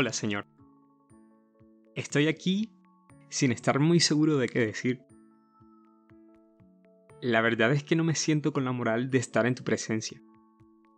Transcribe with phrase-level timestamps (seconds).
[0.00, 0.46] Hola, Señor.
[1.96, 2.70] Estoy aquí
[3.30, 5.02] sin estar muy seguro de qué decir.
[7.20, 10.22] La verdad es que no me siento con la moral de estar en tu presencia.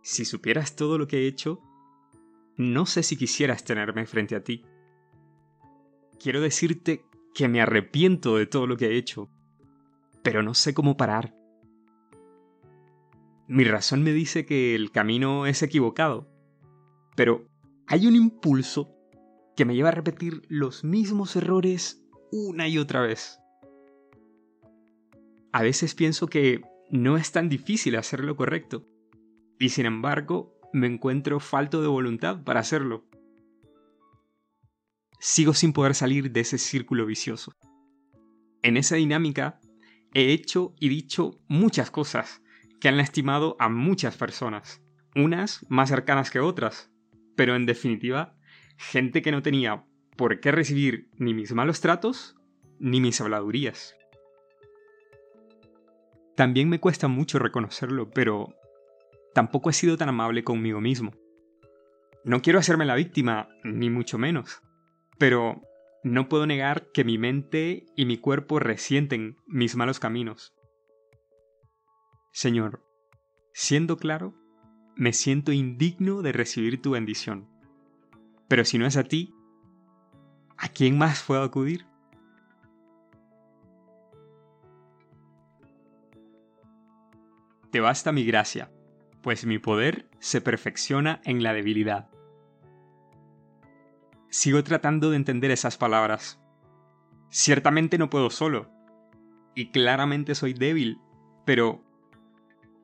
[0.03, 1.59] Si supieras todo lo que he hecho,
[2.57, 4.63] no sé si quisieras tenerme frente a ti.
[6.19, 9.31] Quiero decirte que me arrepiento de todo lo que he hecho,
[10.21, 11.35] pero no sé cómo parar.
[13.47, 16.29] Mi razón me dice que el camino es equivocado,
[17.15, 17.50] pero
[17.91, 18.95] hay un impulso
[19.53, 23.37] que me lleva a repetir los mismos errores una y otra vez.
[25.51, 28.87] A veces pienso que no es tan difícil hacer lo correcto,
[29.59, 33.03] y sin embargo me encuentro falto de voluntad para hacerlo.
[35.19, 37.51] Sigo sin poder salir de ese círculo vicioso.
[38.63, 39.59] En esa dinámica
[40.13, 42.41] he hecho y dicho muchas cosas
[42.79, 44.81] que han lastimado a muchas personas,
[45.13, 46.90] unas más cercanas que otras,
[47.41, 48.35] pero en definitiva,
[48.77, 49.83] gente que no tenía
[50.15, 52.35] por qué recibir ni mis malos tratos
[52.77, 53.97] ni mis habladurías.
[56.35, 58.53] También me cuesta mucho reconocerlo, pero
[59.33, 61.13] tampoco he sido tan amable conmigo mismo.
[62.23, 64.61] No quiero hacerme la víctima, ni mucho menos,
[65.17, 65.63] pero
[66.03, 70.53] no puedo negar que mi mente y mi cuerpo resienten mis malos caminos.
[72.33, 72.85] Señor,
[73.51, 74.35] siendo claro,
[74.95, 77.47] me siento indigno de recibir tu bendición.
[78.47, 79.33] Pero si no es a ti,
[80.57, 81.85] ¿a quién más puedo acudir?
[87.71, 88.69] Te basta mi gracia,
[89.21, 92.09] pues mi poder se perfecciona en la debilidad.
[94.29, 96.41] Sigo tratando de entender esas palabras.
[97.29, 98.69] Ciertamente no puedo solo,
[99.55, 100.99] y claramente soy débil,
[101.45, 101.83] pero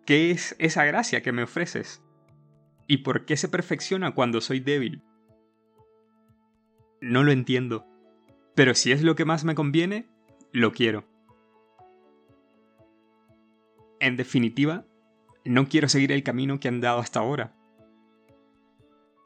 [0.08, 2.02] ¿qué es esa gracia que me ofreces?
[2.88, 5.04] ¿Y por qué se perfecciona cuando soy débil?
[7.02, 7.86] No lo entiendo,
[8.56, 10.10] pero si es lo que más me conviene,
[10.54, 11.04] lo quiero.
[14.00, 14.86] En definitiva,
[15.44, 17.54] no quiero seguir el camino que han dado hasta ahora.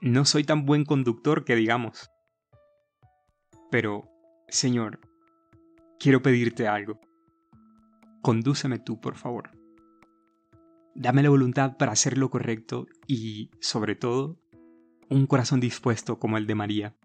[0.02, 2.10] No soy tan buen conductor que digamos.
[3.70, 4.10] Pero,
[4.48, 5.00] Señor,
[6.00, 7.00] quiero pedirte algo.
[8.24, 9.61] Condúceme tú, por favor.
[10.96, 14.38] Dame la voluntad para hacer lo correcto y, sobre todo,
[15.10, 16.96] un corazón dispuesto como el de María.